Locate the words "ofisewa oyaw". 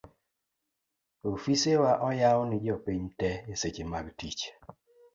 1.31-2.39